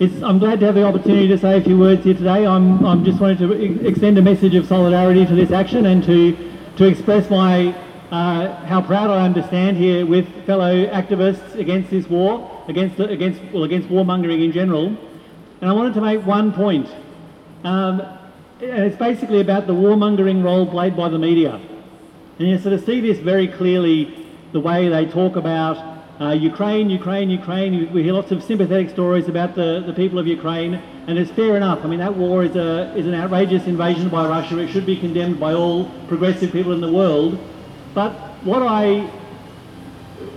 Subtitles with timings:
[0.00, 2.46] It's, I'm glad to have the opportunity to say a few words here today.
[2.46, 6.36] I'm, I'm just wanting to extend a message of solidarity to this action and to,
[6.76, 7.74] to express my
[8.12, 13.00] uh, how proud I am to stand here with fellow activists against this war, against
[13.00, 14.86] against well against warmongering in general.
[15.60, 16.88] And I wanted to make one point,
[17.64, 18.00] um,
[18.60, 21.60] and it's basically about the warmongering role played by the media.
[22.38, 26.90] And you sort of see this very clearly, the way they talk about uh, Ukraine,
[26.90, 27.92] Ukraine, Ukraine.
[27.92, 30.74] We hear lots of sympathetic stories about the, the people of Ukraine,
[31.06, 31.84] and it's fair enough.
[31.84, 34.58] I mean, that war is, a, is an outrageous invasion by Russia.
[34.58, 37.38] It should be condemned by all progressive people in the world.
[37.94, 38.12] But
[38.42, 39.02] what, I,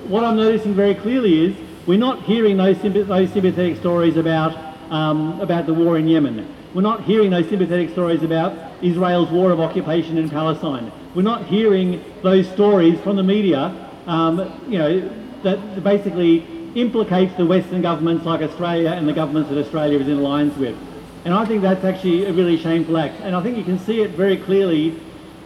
[0.07, 5.41] what I'm noticing very clearly is we're not hearing those, those sympathetic stories about, um,
[5.41, 6.47] about the war in Yemen.
[6.75, 8.53] We're not hearing those sympathetic stories about
[8.83, 10.91] Israel's war of occupation in Palestine.
[11.15, 14.39] We're not hearing those stories from the media, um,
[14.69, 16.45] you know, that basically
[16.75, 20.77] implicates the Western governments like Australia and the governments that Australia is in alliance with.
[21.25, 23.19] And I think that's actually a really shameful act.
[23.21, 24.99] And I think you can see it very clearly.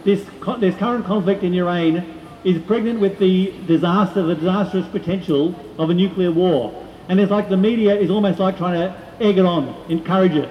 [0.04, 0.24] This,
[0.58, 5.94] this current conflict in Ukraine is pregnant with the disaster, the disastrous potential of a
[5.94, 6.86] nuclear war.
[7.08, 10.48] And it's like the media is almost like trying to egg it on, encourage it,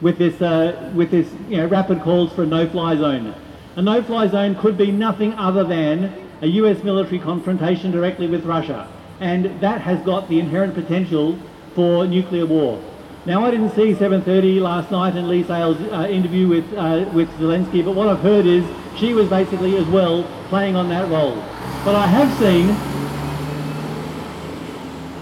[0.00, 3.34] with this, uh, with this you know, rapid calls for a no-fly zone.
[3.76, 8.88] A no-fly zone could be nothing other than a US military confrontation directly with Russia.
[9.20, 11.38] And that has got the inherent potential
[11.74, 12.82] for nuclear war.
[13.24, 17.28] Now, I didn't see 7.30 last night in Leigh Sales' uh, interview with, uh, with
[17.40, 18.64] Zelensky, but what I've heard is
[18.96, 21.34] she was basically as well playing on that role.
[21.84, 22.70] But I have seen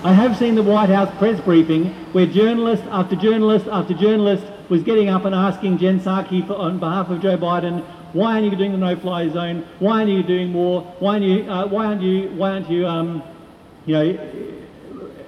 [0.05, 4.83] I have seen the White House press briefing where journalist after journalist after journalist was
[4.83, 8.57] getting up and asking Jen Psaki for, on behalf of Joe Biden, why aren't you
[8.57, 9.67] doing the no-fly zone?
[9.81, 10.83] Why aren't you doing more?
[11.01, 11.51] Why aren't you?
[11.51, 12.31] Uh, why aren't you?
[12.31, 12.87] Why aren't you?
[12.87, 13.23] Um,
[13.87, 14.19] you know,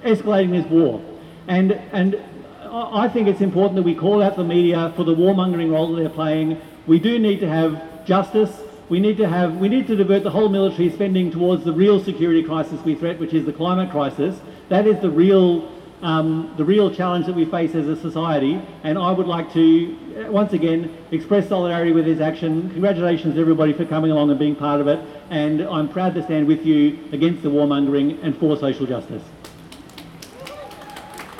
[0.03, 1.03] escalating this war?
[1.47, 2.19] And and
[2.71, 6.01] I think it's important that we call out the media for the warmongering role that
[6.01, 6.61] they're playing.
[6.85, 8.61] We do need to have justice.
[8.89, 9.57] We need to have.
[9.57, 13.19] We need to divert the whole military spending towards the real security crisis we threat,
[13.19, 14.39] which is the climate crisis.
[14.69, 15.69] That is the real
[16.01, 18.61] um, the real challenge that we face as a society.
[18.83, 19.97] And I would like to,
[20.27, 22.69] uh, once again, express solidarity with this action.
[22.71, 24.99] Congratulations everybody for coming along and being part of it.
[25.29, 29.23] And I'm proud to stand with you against the warmongering and for social justice.